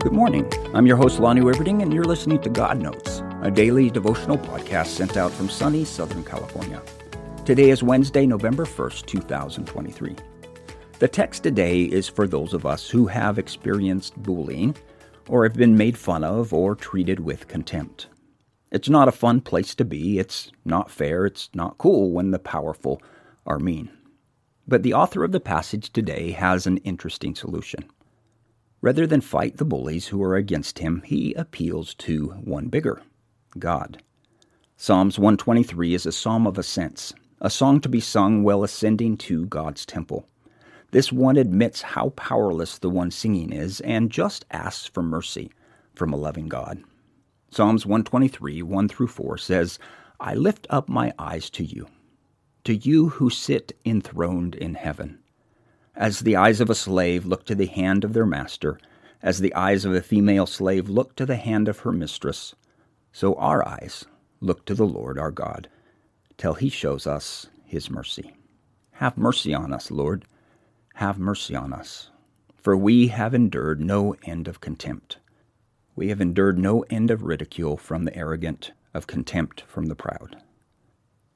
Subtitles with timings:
[0.00, 0.50] Good morning.
[0.72, 4.86] I'm your host, Lonnie Riverding, and you're listening to God Notes, a daily devotional podcast
[4.86, 6.80] sent out from sunny Southern California.
[7.44, 10.16] Today is Wednesday, November 1st, 2023.
[11.00, 14.74] The text today is for those of us who have experienced bullying
[15.28, 18.08] or have been made fun of or treated with contempt.
[18.72, 20.18] It's not a fun place to be.
[20.18, 21.26] It's not fair.
[21.26, 23.02] It's not cool when the powerful
[23.46, 23.90] are mean.
[24.66, 27.84] But the author of the passage today has an interesting solution.
[28.82, 33.02] Rather than fight the bullies who are against him, he appeals to one bigger
[33.58, 34.02] God.
[34.76, 39.44] Psalms 123 is a psalm of ascents, a song to be sung while ascending to
[39.46, 40.26] God's temple.
[40.92, 45.52] This one admits how powerless the one singing is and just asks for mercy
[45.94, 46.82] from a loving God.
[47.50, 49.78] Psalms 123, 1 through 4 says,
[50.18, 51.86] I lift up my eyes to you,
[52.64, 55.19] to you who sit enthroned in heaven.
[56.00, 58.78] As the eyes of a slave look to the hand of their master,
[59.20, 62.54] as the eyes of a female slave look to the hand of her mistress,
[63.12, 64.06] so our eyes
[64.40, 65.68] look to the Lord our God,
[66.38, 68.34] till he shows us his mercy.
[68.92, 70.24] Have mercy on us, Lord.
[70.94, 72.08] Have mercy on us.
[72.56, 75.18] For we have endured no end of contempt.
[75.96, 80.40] We have endured no end of ridicule from the arrogant, of contempt from the proud.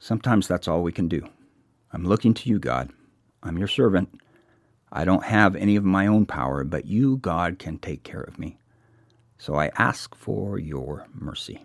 [0.00, 1.28] Sometimes that's all we can do.
[1.92, 2.90] I'm looking to you, God.
[3.40, 4.20] I'm your servant.
[4.90, 8.38] I don't have any of my own power, but you, God, can take care of
[8.38, 8.58] me.
[9.36, 11.64] So I ask for your mercy.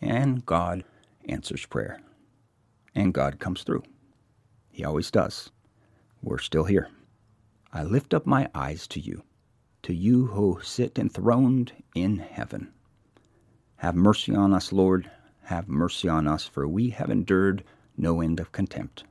[0.00, 0.84] And God
[1.28, 2.00] answers prayer.
[2.94, 3.82] And God comes through.
[4.70, 5.50] He always does.
[6.22, 6.88] We're still here.
[7.72, 9.22] I lift up my eyes to you,
[9.82, 12.72] to you who sit enthroned in heaven.
[13.76, 15.10] Have mercy on us, Lord.
[15.44, 17.64] Have mercy on us, for we have endured
[17.96, 19.04] no end of contempt.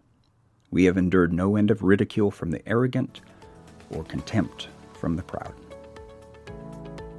[0.71, 3.21] We have endured no end of ridicule from the arrogant
[3.89, 5.53] or contempt from the proud.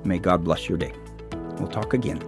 [0.05, 0.95] May God bless your day.
[1.59, 2.21] We'll talk again